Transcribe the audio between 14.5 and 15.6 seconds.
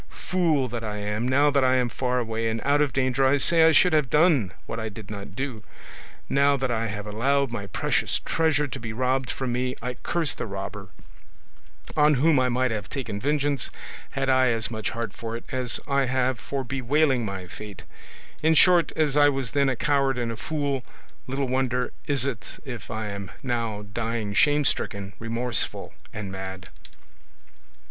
much heart for it